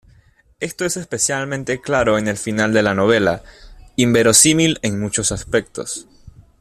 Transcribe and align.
Esto 0.59 0.83
es 0.83 0.97
especialmente 0.97 1.79
claro 1.79 2.17
en 2.17 2.27
el 2.27 2.35
final 2.35 2.73
de 2.73 2.81
la 2.81 2.95
novela, 2.95 3.43
inverosímil 3.97 4.79
en 4.81 4.99
muchos 4.99 5.31
aspectos. 5.31 6.07